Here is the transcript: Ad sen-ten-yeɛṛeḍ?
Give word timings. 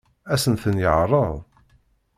Ad 0.33 0.39
sen-ten-yeɛṛeḍ? 0.43 1.33